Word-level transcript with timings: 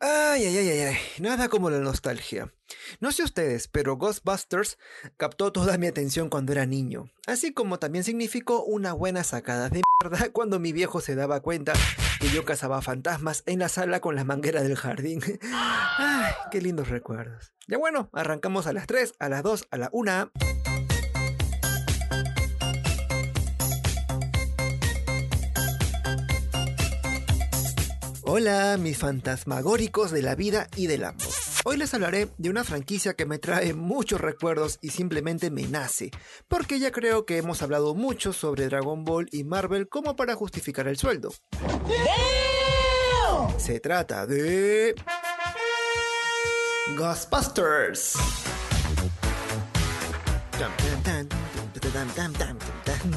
Ay, 0.00 0.44
ay, 0.44 0.56
ay, 0.58 0.68
ay, 0.68 0.96
nada 1.18 1.48
como 1.48 1.70
la 1.70 1.80
nostalgia. 1.80 2.52
No 3.00 3.10
sé 3.10 3.24
ustedes, 3.24 3.66
pero 3.66 3.96
Ghostbusters 3.96 4.78
captó 5.16 5.52
toda 5.52 5.76
mi 5.76 5.88
atención 5.88 6.28
cuando 6.30 6.52
era 6.52 6.66
niño, 6.66 7.10
así 7.26 7.52
como 7.52 7.80
también 7.80 8.04
significó 8.04 8.62
una 8.62 8.92
buena 8.92 9.24
sacada 9.24 9.70
de 9.70 9.82
mierda 10.00 10.28
cuando 10.32 10.60
mi 10.60 10.72
viejo 10.72 11.00
se 11.00 11.16
daba 11.16 11.40
cuenta 11.40 11.72
que 12.20 12.28
yo 12.28 12.44
cazaba 12.44 12.80
fantasmas 12.80 13.42
en 13.46 13.58
la 13.58 13.68
sala 13.68 13.98
con 13.98 14.14
la 14.14 14.22
manguera 14.22 14.62
del 14.62 14.76
jardín. 14.76 15.20
Ay, 15.98 16.32
qué 16.52 16.60
lindos 16.60 16.88
recuerdos. 16.88 17.52
Ya 17.66 17.76
bueno, 17.76 18.08
arrancamos 18.12 18.68
a 18.68 18.72
las 18.72 18.86
3, 18.86 19.14
a 19.18 19.28
las 19.28 19.42
2, 19.42 19.66
a 19.72 19.78
la 19.78 19.88
1. 19.92 20.30
Hola, 28.30 28.76
mis 28.78 28.98
fantasmagóricos 28.98 30.10
de 30.10 30.20
la 30.20 30.34
vida 30.34 30.66
y 30.76 30.86
del 30.86 31.04
amor. 31.04 31.22
Hoy 31.64 31.78
les 31.78 31.94
hablaré 31.94 32.28
de 32.36 32.50
una 32.50 32.62
franquicia 32.62 33.14
que 33.14 33.24
me 33.24 33.38
trae 33.38 33.72
muchos 33.72 34.20
recuerdos 34.20 34.78
y 34.82 34.90
simplemente 34.90 35.50
me 35.50 35.62
nace, 35.62 36.10
porque 36.46 36.78
ya 36.78 36.92
creo 36.92 37.24
que 37.24 37.38
hemos 37.38 37.62
hablado 37.62 37.94
mucho 37.94 38.34
sobre 38.34 38.66
Dragon 38.66 39.02
Ball 39.02 39.30
y 39.32 39.44
Marvel 39.44 39.88
como 39.88 40.14
para 40.14 40.34
justificar 40.34 40.88
el 40.88 40.98
sueldo. 40.98 41.32
Se 43.56 43.80
trata 43.80 44.26
de... 44.26 44.94
Ghostbusters. 46.98 48.12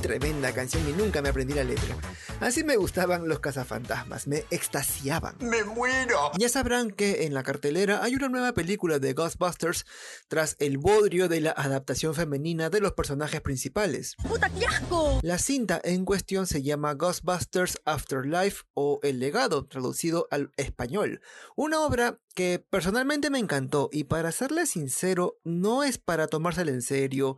Tremenda 0.02 0.54
canción 0.54 0.88
y 0.88 0.94
nunca 0.94 1.22
me 1.22 1.30
aprendí 1.30 1.54
la 1.54 1.64
letra. 1.64 1.96
Así 2.40 2.64
me 2.64 2.78
gustaban 2.78 3.28
los 3.28 3.40
cazafantasmas, 3.40 4.28
me 4.28 4.46
extasiaban. 4.50 5.36
¡Me 5.40 5.64
muero! 5.64 6.32
Ya 6.38 6.50
sabrán 6.50 6.92
que 6.92 7.26
en 7.26 7.34
la 7.34 7.44
cartelera 7.44 8.04
hay 8.04 8.16
una 8.16 8.30
nueva 8.30 8.54
película 8.54 9.00
de 9.00 9.14
Ghostbusters 9.14 9.86
tras 10.28 10.56
el 10.60 10.78
bodrio 10.78 11.28
de 11.28 11.42
la 11.42 11.52
adaptación 11.52 12.16
femenina 12.16 12.70
de 12.70 12.80
los 12.80 12.94
personajes 12.94 13.42
principales. 13.42 14.16
¡Puta, 14.28 14.50
qué 14.50 14.66
asco! 14.66 15.20
La 15.22 15.38
cinta 15.38 15.80
en 15.84 16.06
cuestión 16.06 16.48
se 16.48 16.64
llama 16.64 16.94
Ghostbusters 16.94 17.80
Afterlife 17.86 18.64
o 18.74 19.00
El 19.04 19.20
legado, 19.20 19.66
traducido 19.66 20.28
al 20.32 20.52
español. 20.58 21.22
Una 21.56 21.82
obra 21.82 22.20
que 22.34 22.60
personalmente 22.60 23.30
me 23.30 23.40
encantó 23.40 23.90
y 23.92 24.06
para 24.06 24.32
serle 24.32 24.66
sincero 24.66 25.40
no 25.44 25.84
es 25.84 25.98
para 25.98 26.28
tomársela 26.28 26.72
en 26.72 26.82
serio 26.82 27.38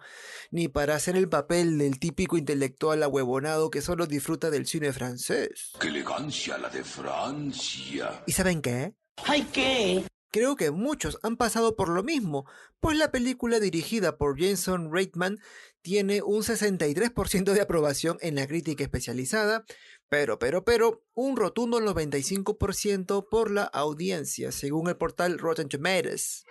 ni 0.52 0.68
para 0.68 0.96
hacer 0.96 1.16
el 1.16 1.30
papel 1.30 1.78
del 1.78 2.00
típico 2.00 2.38
intelectual 2.38 3.04
ahuevonado 3.04 3.70
que 3.70 3.82
solo 3.82 4.06
disfruta 4.06 4.50
del 4.50 4.68
cine 4.68 4.94
francés. 4.94 5.72
¡Qué 5.80 5.88
elegancia 5.88 6.58
la 6.58 6.70
de 6.70 6.84
Francia! 6.84 8.24
¿Y 8.26 8.32
saben 8.32 8.62
qué? 8.62 8.94
¿Ay 9.26 9.48
qué? 9.52 10.06
Creo 10.32 10.56
que 10.56 10.72
muchos 10.72 11.20
han 11.22 11.38
pasado 11.38 11.76
por 11.76 11.90
lo 11.90 12.04
mismo, 12.04 12.46
pues 12.80 12.98
la 12.98 13.12
película 13.12 13.60
dirigida 13.60 14.18
por 14.18 14.40
Jason 14.40 14.92
Reitman 14.92 15.38
tiene 15.84 16.24
un 16.24 16.42
63% 16.42 17.54
de 17.54 17.62
aprobación 17.62 18.18
en 18.22 18.34
la 18.34 18.48
crítica 18.48 18.84
especializada, 18.84 19.64
pero, 20.14 20.38
pero, 20.38 20.64
pero, 20.64 21.04
un 21.16 21.36
rotundo 21.36 21.80
95% 21.80 23.30
por 23.32 23.50
la 23.50 23.64
audiencia, 23.64 24.52
según 24.52 24.88
el 24.88 24.96
portal 24.96 25.40
Rotten 25.40 25.70
Tomatoes. 25.70 26.46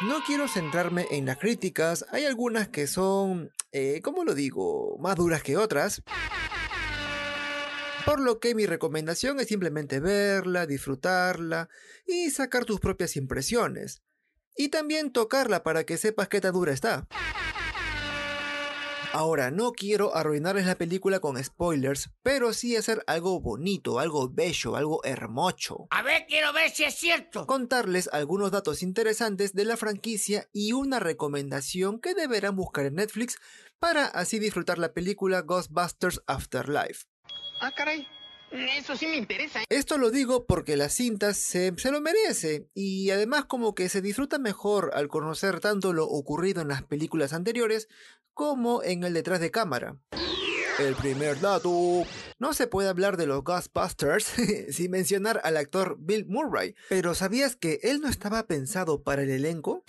No 0.00 0.22
quiero 0.26 0.48
centrarme 0.48 1.06
en 1.10 1.26
las 1.26 1.36
críticas, 1.36 2.06
hay 2.10 2.24
algunas 2.24 2.68
que 2.68 2.86
son, 2.86 3.52
eh, 3.70 4.00
¿cómo 4.02 4.24
lo 4.24 4.34
digo?, 4.34 4.96
más 4.98 5.16
duras 5.16 5.42
que 5.42 5.58
otras. 5.58 6.02
Por 8.06 8.18
lo 8.18 8.40
que 8.40 8.54
mi 8.54 8.64
recomendación 8.64 9.38
es 9.38 9.48
simplemente 9.48 10.00
verla, 10.00 10.64
disfrutarla 10.64 11.68
y 12.06 12.30
sacar 12.30 12.64
tus 12.64 12.80
propias 12.80 13.14
impresiones. 13.14 14.02
Y 14.56 14.70
también 14.70 15.12
tocarla 15.12 15.62
para 15.62 15.84
que 15.84 15.98
sepas 15.98 16.28
qué 16.28 16.40
tan 16.40 16.54
dura 16.54 16.72
está. 16.72 17.06
Ahora, 19.16 19.52
no 19.52 19.70
quiero 19.70 20.16
arruinarles 20.16 20.66
la 20.66 20.74
película 20.74 21.20
con 21.20 21.42
spoilers, 21.42 22.10
pero 22.24 22.52
sí 22.52 22.74
hacer 22.74 23.04
algo 23.06 23.40
bonito, 23.40 24.00
algo 24.00 24.28
bello, 24.28 24.74
algo 24.74 25.04
hermoso. 25.04 25.86
A 25.90 26.02
ver, 26.02 26.26
quiero 26.26 26.52
ver 26.52 26.70
si 26.70 26.82
es 26.82 26.96
cierto. 26.96 27.46
Contarles 27.46 28.10
algunos 28.12 28.50
datos 28.50 28.82
interesantes 28.82 29.52
de 29.54 29.66
la 29.66 29.76
franquicia 29.76 30.48
y 30.52 30.72
una 30.72 30.98
recomendación 30.98 32.00
que 32.00 32.14
deberán 32.14 32.56
buscar 32.56 32.86
en 32.86 32.96
Netflix 32.96 33.36
para 33.78 34.06
así 34.06 34.40
disfrutar 34.40 34.78
la 34.78 34.92
película 34.92 35.42
Ghostbusters 35.42 36.20
Afterlife. 36.26 37.04
Ah, 37.60 37.70
caray. 37.70 38.08
Eso 38.54 38.96
sí 38.96 39.06
me 39.08 39.16
interesa. 39.16 39.62
¿eh? 39.62 39.66
Esto 39.68 39.98
lo 39.98 40.10
digo 40.10 40.46
porque 40.46 40.76
la 40.76 40.88
cinta 40.88 41.34
se, 41.34 41.72
se, 41.76 41.90
lo 41.90 42.00
merece 42.00 42.68
y 42.72 43.10
además 43.10 43.46
como 43.46 43.74
que 43.74 43.88
se 43.88 44.00
disfruta 44.00 44.38
mejor 44.38 44.92
al 44.94 45.08
conocer 45.08 45.58
tanto 45.58 45.92
lo 45.92 46.06
ocurrido 46.06 46.62
en 46.62 46.68
las 46.68 46.84
películas 46.84 47.32
anteriores 47.32 47.88
como 48.32 48.82
en 48.84 49.02
el 49.02 49.12
detrás 49.12 49.40
de 49.40 49.50
cámara. 49.50 49.96
El 50.78 50.94
primer 50.94 51.40
dato. 51.40 52.02
No 52.38 52.52
se 52.52 52.66
puede 52.66 52.88
hablar 52.88 53.16
de 53.16 53.26
los 53.26 53.42
Ghostbusters 53.42 54.24
sin 54.70 54.90
mencionar 54.90 55.40
al 55.44 55.56
actor 55.56 55.96
Bill 55.98 56.26
Murray, 56.26 56.74
pero 56.88 57.14
¿sabías 57.14 57.56
que 57.56 57.80
él 57.82 58.00
no 58.00 58.08
estaba 58.08 58.46
pensado 58.46 59.02
para 59.02 59.22
el 59.22 59.30
elenco? 59.30 59.84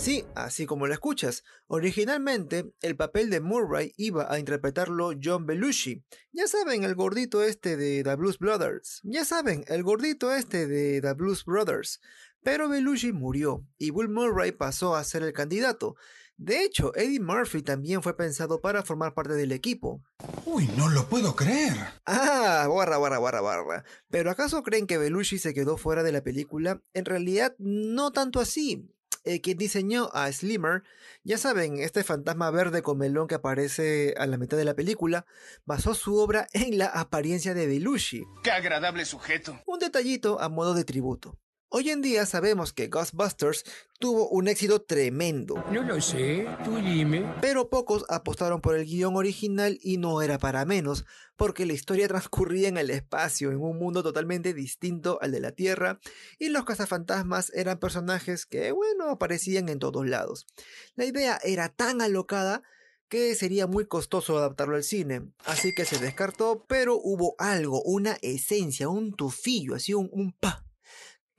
Sí, 0.00 0.24
así 0.34 0.64
como 0.64 0.86
lo 0.86 0.94
escuchas. 0.94 1.44
Originalmente, 1.66 2.72
el 2.80 2.96
papel 2.96 3.28
de 3.28 3.40
Murray 3.40 3.92
iba 3.98 4.32
a 4.32 4.38
interpretarlo 4.38 5.10
John 5.22 5.44
Belushi. 5.44 6.02
Ya 6.32 6.48
saben, 6.48 6.84
el 6.84 6.94
gordito 6.94 7.42
este 7.42 7.76
de 7.76 8.02
The 8.02 8.16
Blues 8.16 8.38
Brothers. 8.38 9.02
Ya 9.04 9.26
saben, 9.26 9.62
el 9.68 9.82
gordito 9.82 10.32
este 10.32 10.66
de 10.66 11.02
The 11.02 11.12
Blues 11.12 11.44
Brothers. 11.44 12.00
Pero 12.42 12.70
Belushi 12.70 13.12
murió 13.12 13.66
y 13.76 13.90
Bill 13.90 14.08
Murray 14.08 14.52
pasó 14.52 14.96
a 14.96 15.04
ser 15.04 15.22
el 15.22 15.34
candidato. 15.34 15.96
De 16.38 16.64
hecho, 16.64 16.96
Eddie 16.96 17.20
Murphy 17.20 17.60
también 17.60 18.02
fue 18.02 18.16
pensado 18.16 18.62
para 18.62 18.82
formar 18.82 19.12
parte 19.12 19.34
del 19.34 19.52
equipo. 19.52 20.02
Uy, 20.46 20.66
no 20.78 20.88
lo 20.88 21.10
puedo 21.10 21.36
creer. 21.36 21.74
Ah, 22.06 22.66
barra, 22.74 22.96
barra, 22.96 23.18
barra, 23.18 23.42
barra. 23.42 23.84
¿Pero 24.08 24.30
acaso 24.30 24.62
creen 24.62 24.86
que 24.86 24.96
Belushi 24.96 25.38
se 25.38 25.52
quedó 25.52 25.76
fuera 25.76 26.02
de 26.02 26.12
la 26.12 26.22
película? 26.22 26.80
En 26.94 27.04
realidad, 27.04 27.54
no 27.58 28.12
tanto 28.12 28.40
así 28.40 28.90
eh, 29.30 29.40
quien 29.40 29.56
diseñó 29.58 30.10
a 30.12 30.30
Slimmer, 30.32 30.82
ya 31.22 31.38
saben, 31.38 31.78
este 31.78 32.02
fantasma 32.02 32.50
verde 32.50 32.82
con 32.82 32.98
melón 32.98 33.28
que 33.28 33.36
aparece 33.36 34.14
a 34.18 34.26
la 34.26 34.38
mitad 34.38 34.56
de 34.56 34.64
la 34.64 34.74
película, 34.74 35.24
basó 35.64 35.94
su 35.94 36.16
obra 36.16 36.48
en 36.52 36.78
la 36.78 36.86
apariencia 36.86 37.54
de 37.54 37.66
Belushi. 37.66 38.24
¡Qué 38.42 38.50
agradable 38.50 39.04
sujeto! 39.04 39.60
Un 39.66 39.78
detallito 39.78 40.40
a 40.40 40.48
modo 40.48 40.74
de 40.74 40.84
tributo. 40.84 41.38
Hoy 41.72 41.88
en 41.90 42.02
día 42.02 42.26
sabemos 42.26 42.72
que 42.72 42.88
Ghostbusters 42.88 43.62
tuvo 44.00 44.28
un 44.28 44.48
éxito 44.48 44.82
tremendo. 44.82 45.64
No 45.70 45.84
lo 45.84 46.00
sé, 46.00 46.44
tú 46.64 46.74
dime. 46.78 47.32
Pero 47.40 47.70
pocos 47.70 48.04
apostaron 48.08 48.60
por 48.60 48.74
el 48.74 48.86
guion 48.86 49.14
original 49.14 49.78
y 49.80 49.96
no 49.96 50.20
era 50.20 50.36
para 50.40 50.64
menos, 50.64 51.04
porque 51.36 51.66
la 51.66 51.72
historia 51.72 52.08
transcurría 52.08 52.66
en 52.66 52.76
el 52.76 52.90
espacio, 52.90 53.52
en 53.52 53.60
un 53.60 53.78
mundo 53.78 54.02
totalmente 54.02 54.52
distinto 54.52 55.20
al 55.22 55.30
de 55.30 55.38
la 55.38 55.52
Tierra, 55.52 56.00
y 56.40 56.48
los 56.48 56.64
cazafantasmas 56.64 57.52
eran 57.54 57.78
personajes 57.78 58.46
que, 58.46 58.72
bueno, 58.72 59.08
aparecían 59.08 59.68
en 59.68 59.78
todos 59.78 60.04
lados. 60.08 60.48
La 60.96 61.04
idea 61.04 61.38
era 61.44 61.68
tan 61.68 62.02
alocada 62.02 62.64
que 63.08 63.32
sería 63.36 63.68
muy 63.68 63.86
costoso 63.86 64.36
adaptarlo 64.36 64.74
al 64.74 64.82
cine, 64.82 65.30
así 65.44 65.72
que 65.72 65.84
se 65.84 66.00
descartó, 66.00 66.64
pero 66.66 66.96
hubo 66.96 67.36
algo, 67.38 67.80
una 67.82 68.18
esencia, 68.22 68.88
un 68.88 69.14
tufillo, 69.14 69.76
así 69.76 69.94
un, 69.94 70.08
un 70.12 70.32
pa 70.32 70.64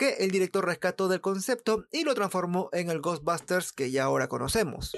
que 0.01 0.23
el 0.23 0.31
director 0.31 0.65
rescató 0.65 1.07
del 1.07 1.21
concepto 1.21 1.85
y 1.91 2.03
lo 2.05 2.15
transformó 2.15 2.69
en 2.73 2.89
el 2.89 3.01
Ghostbusters 3.01 3.71
que 3.71 3.91
ya 3.91 4.05
ahora 4.05 4.27
conocemos. 4.27 4.97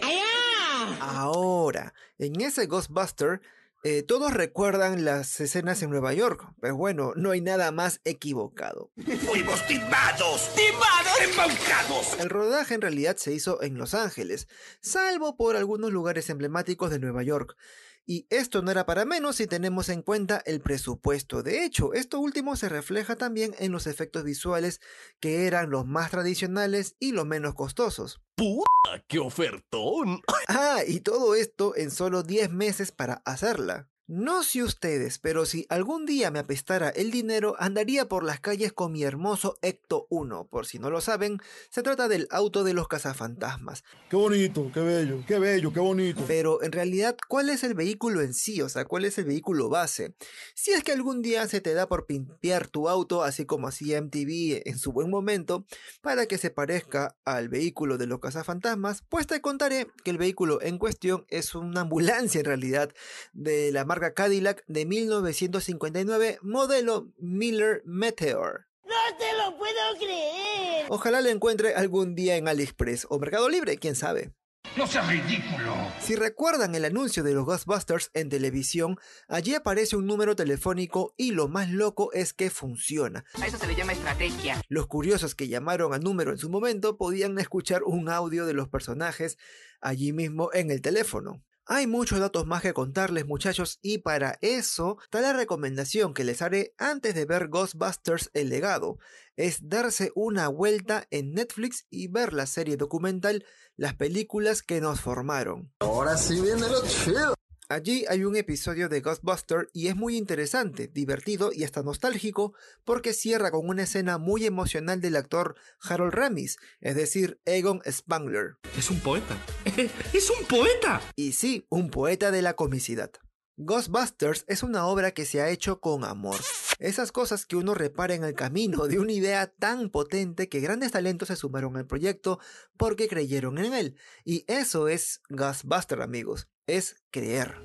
Ahora, 1.02 1.94
en 2.18 2.40
ese 2.40 2.68
Ghostbuster, 2.68 3.42
eh, 3.84 4.04
todos 4.04 4.34
recuerdan 4.34 5.04
las 5.04 5.42
escenas 5.42 5.84
en 5.84 5.90
Nueva 5.90 6.14
York, 6.14 6.48
pero 6.62 6.78
bueno, 6.78 7.12
no 7.18 7.32
hay 7.32 7.42
nada 7.42 7.74
más 7.74 8.00
equivocado. 8.06 8.92
¡Fuimos 9.26 9.68
timados! 9.68 10.50
¡Timados! 10.56 11.22
¡Embaucados! 11.22 12.18
El 12.22 12.30
rodaje 12.30 12.74
en 12.76 12.82
realidad 12.82 13.18
se 13.18 13.34
hizo 13.34 13.62
en 13.62 13.78
Los 13.78 13.94
Ángeles, 13.94 14.48
salvo 14.80 15.36
por 15.36 15.58
algunos 15.58 15.92
lugares 15.92 16.30
emblemáticos 16.30 16.92
de 16.92 17.00
Nueva 17.00 17.24
York. 17.24 17.58
Y 18.06 18.28
esto 18.30 18.62
no 18.62 18.72
era 18.72 18.86
para 18.86 19.06
menos 19.06 19.38
si 19.38 19.48
tenemos 19.48 19.88
en 19.90 20.02
cuenta 20.02 20.42
el 20.46 20.60
presupuesto. 20.60 21.42
De 21.42 21.64
hecho, 21.64 21.94
esto 21.94 22.20
último 22.20 22.56
se 22.56 22.68
refleja 22.68 23.16
también 23.16 23.56
en 23.60 23.72
los 23.72 23.88
efectos 23.88 24.24
visuales 24.24 24.82
que 25.20 25.48
eran 25.48 25.70
los 25.70 25.86
más 25.86 26.12
tradicionales 26.12 26.96
y 27.00 27.14
los 27.14 27.26
menos 27.26 27.54
costosos. 27.54 28.22
¡Puta! 28.36 29.06
¡Qué 29.08 29.20
ofertón! 29.20 30.22
Ah, 30.50 30.82
y 30.86 31.00
todo 31.00 31.36
esto 31.36 31.74
en 31.76 31.90
solo 31.90 32.22
10 32.22 32.52
meses 32.52 32.92
para 32.92 33.22
hacerla. 33.26 33.90
No 34.08 34.44
sé 34.44 34.62
ustedes, 34.64 35.18
pero 35.18 35.46
si 35.46 35.66
algún 35.70 36.06
día 36.06 36.30
me 36.30 36.40
apestara 36.40 36.90
el 36.90 37.10
dinero, 37.10 37.56
andaría 37.58 38.10
por 38.10 38.26
las 38.26 38.42
calles 38.42 38.74
con 38.74 38.92
mi 38.92 39.04
hermoso 39.04 39.58
Ecto 39.62 40.08
1. 40.10 40.50
Por 40.52 40.66
si 40.66 40.78
no 40.78 40.90
lo 40.90 41.00
saben, 41.00 41.40
se 41.70 41.84
trata 41.84 42.10
del 42.10 42.28
auto 42.30 42.66
de 42.66 42.74
los 42.74 42.90
cazafantasmas. 42.90 43.86
Qué 44.10 44.18
bonito, 44.18 44.70
qué 44.74 44.82
bello, 44.82 45.24
qué 45.26 45.40
bello, 45.40 45.72
qué 45.72 45.80
bonito. 45.80 46.22
Pero 46.28 46.62
en 46.64 46.74
realidad, 46.74 47.16
¿cuál 47.30 47.50
es 47.50 47.64
el 47.64 47.76
vehículo 47.76 48.20
en 48.20 48.34
sí? 48.34 48.62
O 48.62 48.68
sea, 48.68 48.84
¿cuál 48.84 49.06
es 49.06 49.18
el 49.20 49.24
vehículo 49.24 49.70
base? 49.70 50.14
Si 50.54 50.72
es 50.72 50.84
que 50.84 50.92
algún 50.92 51.22
día 51.22 51.48
se 51.48 51.62
te 51.62 51.74
da 51.74 51.88
por 51.88 52.06
pimpear 52.06 52.68
tu 52.68 52.90
auto, 52.90 53.24
así 53.24 53.46
como 53.46 53.70
hacía 53.70 54.02
MTV 54.02 54.64
en 54.66 54.80
su 54.80 54.92
buen 54.92 55.10
momento, 55.10 55.66
para 56.02 56.26
que 56.26 56.38
se 56.38 56.50
parezca 56.50 57.16
al 57.24 57.48
vehículo 57.48 57.98
de 57.98 58.08
los 58.08 58.20
cazafantasmas, 58.20 59.02
pues 59.08 59.28
te 59.28 59.40
contaré 59.40 59.88
que 60.04 60.12
el 60.12 60.18
vehículo 60.18 60.62
en 60.62 60.78
cuestión 60.78 61.26
es 61.30 61.56
una 61.56 61.82
ambulancia 61.82 62.40
en 62.40 62.46
realidad 62.46 62.94
de 63.32 63.72
la 63.72 63.93
marca 63.94 64.16
Cadillac 64.16 64.64
de 64.66 64.88
1959, 64.88 66.40
modelo 66.42 67.14
Miller 67.20 67.84
Meteor. 67.86 68.66
¡No 68.86 69.18
te 69.20 69.38
lo 69.38 69.56
puedo 69.56 69.96
creer! 70.00 70.88
Ojalá 70.90 71.22
lo 71.22 71.30
encuentre 71.30 71.76
algún 71.76 72.16
día 72.16 72.36
en 72.36 72.48
AliExpress 72.48 73.06
o 73.12 73.20
Mercado 73.20 73.50
Libre, 73.50 73.78
quién 73.78 73.96
sabe. 73.96 74.34
No 74.76 74.88
seas 74.88 75.08
ridículo. 75.08 75.76
Si 76.02 76.16
recuerdan 76.16 76.74
el 76.74 76.86
anuncio 76.86 77.22
de 77.22 77.36
los 77.36 77.46
Ghostbusters 77.46 78.10
en 78.16 78.30
televisión, 78.30 78.98
allí 79.28 79.54
aparece 79.54 79.96
un 79.96 80.08
número 80.08 80.36
telefónico 80.36 81.14
y 81.16 81.34
lo 81.34 81.48
más 81.48 81.70
loco 81.70 82.12
es 82.14 82.34
que 82.34 82.50
funciona. 82.50 83.24
A 83.40 83.46
eso 83.46 83.60
se 83.60 83.68
le 83.68 83.76
llama 83.76 83.94
estrategia. 83.94 84.60
Los 84.70 84.88
curiosos 84.88 85.36
que 85.36 85.50
llamaron 85.50 85.94
al 85.94 86.02
número 86.02 86.32
en 86.32 86.40
su 86.40 86.50
momento 86.50 86.98
podían 86.98 87.38
escuchar 87.38 87.84
un 87.84 88.10
audio 88.10 88.48
de 88.48 88.54
los 88.54 88.70
personajes 88.70 89.38
allí 89.82 90.14
mismo 90.14 90.50
en 90.52 90.72
el 90.72 90.82
teléfono. 90.82 91.44
Hay 91.66 91.88
muchos 91.88 92.20
datos 92.20 92.46
más 92.46 92.62
que 92.62 92.74
contarles 92.74 93.26
muchachos 93.26 93.80
y 93.82 94.00
para 94.00 94.38
eso 94.42 94.98
está 95.02 95.22
la 95.22 95.32
recomendación 95.32 96.14
que 96.14 96.26
les 96.26 96.42
haré 96.42 96.76
antes 96.78 97.16
de 97.16 97.24
ver 97.24 97.48
Ghostbusters 97.48 98.30
El 98.34 98.50
legado, 98.50 98.98
es 99.38 99.70
darse 99.70 100.12
una 100.14 100.50
vuelta 100.50 101.08
en 101.10 101.34
Netflix 101.34 101.88
y 101.90 102.10
ver 102.10 102.34
la 102.34 102.48
serie 102.48 102.76
documental 102.76 103.46
Las 103.78 103.96
películas 103.96 104.62
que 104.62 104.82
nos 104.82 105.00
formaron. 105.00 105.72
Ahora 105.80 106.18
sí 106.18 106.42
viene 106.42 106.68
lo 106.68 106.86
chido. 106.86 107.34
Allí 107.70 108.06
hay 108.10 108.26
un 108.26 108.36
episodio 108.36 108.90
de 108.90 109.00
Ghostbuster 109.00 109.70
y 109.74 109.88
es 109.88 109.96
muy 109.96 110.18
interesante, 110.18 110.90
divertido 110.94 111.52
y 111.54 111.64
hasta 111.64 111.82
nostálgico 111.82 112.54
porque 112.84 113.14
cierra 113.14 113.52
con 113.52 113.68
una 113.70 113.84
escena 113.84 114.18
muy 114.18 114.46
emocional 114.46 115.00
del 115.00 115.16
actor 115.16 115.56
Harold 115.82 116.14
Ramis, 116.14 116.58
es 116.82 116.96
decir, 116.96 117.40
Egon 117.46 117.82
Spangler. 117.90 118.58
Es 118.78 118.90
un 118.92 119.00
poeta. 119.00 119.38
¡Es 120.14 120.30
un 120.30 120.46
poeta! 120.46 121.02
Y 121.16 121.32
sí, 121.32 121.66
un 121.70 121.90
poeta 121.90 122.32
de 122.32 122.42
la 122.42 122.54
comicidad. 122.54 123.12
Ghostbusters 123.58 124.46
es 124.48 124.64
una 124.64 124.88
obra 124.88 125.12
que 125.12 125.26
se 125.26 125.42
ha 125.42 125.50
hecho 125.50 125.80
con 125.80 126.04
amor. 126.04 126.38
Esas 126.80 127.12
cosas 127.12 127.46
que 127.46 127.56
uno 127.56 127.76
repara 127.76 128.16
en 128.16 128.24
el 128.24 128.34
camino 128.34 128.88
de 128.88 129.00
una 129.00 129.12
idea 129.12 129.48
tan 129.48 129.90
potente 129.90 130.50
que 130.50 130.60
grandes 130.60 130.92
talentos 130.92 131.28
se 131.28 131.36
sumaron 131.36 131.78
al 131.78 131.86
proyecto 131.86 132.40
porque 132.78 133.08
creyeron 133.08 133.60
en 133.60 133.74
él. 133.74 133.96
Y 134.26 134.44
eso 134.48 134.88
es 134.88 135.22
Ghostbusters, 135.30 136.02
amigos. 136.02 136.48
Es 136.66 137.04
creer. 137.12 137.56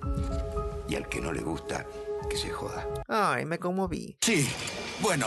Y 0.89 0.95
al 0.95 1.09
que 1.09 1.21
no 1.21 1.33
le 1.33 1.41
gusta, 1.41 1.87
que 2.29 2.37
se 2.37 2.51
joda. 2.51 2.87
Ay, 3.09 3.47
me 3.47 3.59
conmoví. 3.59 4.19
Sí. 4.21 4.47
Bueno, 5.01 5.27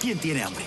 ¿quién 0.00 0.18
tiene 0.18 0.42
hambre? 0.42 0.64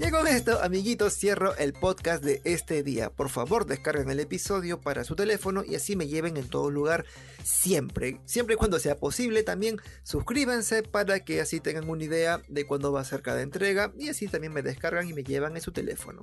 Y 0.00 0.10
con 0.12 0.28
esto, 0.28 0.62
amiguitos, 0.62 1.14
cierro 1.14 1.56
el 1.56 1.72
podcast 1.72 2.22
de 2.22 2.40
este 2.44 2.84
día. 2.84 3.10
Por 3.10 3.30
favor, 3.30 3.66
descarguen 3.66 4.08
el 4.10 4.20
episodio 4.20 4.80
para 4.80 5.02
su 5.02 5.16
teléfono 5.16 5.64
y 5.64 5.74
así 5.74 5.96
me 5.96 6.06
lleven 6.06 6.36
en 6.36 6.48
todo 6.48 6.70
lugar 6.70 7.04
siempre. 7.42 8.20
Siempre 8.24 8.54
y 8.54 8.58
cuando 8.58 8.78
sea 8.78 8.96
posible, 8.96 9.42
también 9.42 9.80
suscríbanse 10.04 10.84
para 10.84 11.18
que 11.24 11.40
así 11.40 11.58
tengan 11.58 11.90
una 11.90 12.04
idea 12.04 12.40
de 12.46 12.64
cuándo 12.64 12.92
va 12.92 13.00
a 13.00 13.04
ser 13.04 13.22
cada 13.22 13.42
entrega 13.42 13.92
y 13.98 14.08
así 14.08 14.28
también 14.28 14.52
me 14.52 14.62
descargan 14.62 15.08
y 15.08 15.14
me 15.14 15.24
llevan 15.24 15.56
en 15.56 15.62
su 15.62 15.72
teléfono. 15.72 16.22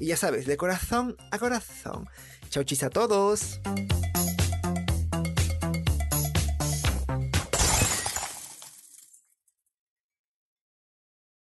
Y 0.00 0.06
ya 0.06 0.16
sabes, 0.16 0.44
de 0.46 0.56
corazón 0.56 1.16
a 1.30 1.38
corazón. 1.38 2.08
Chau 2.50 2.64
chis 2.64 2.82
a 2.82 2.90
todos. 2.90 3.60